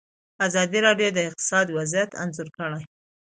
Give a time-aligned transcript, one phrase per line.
[0.47, 2.83] ازادي راډیو د اقتصاد وضعیت انځور کړی.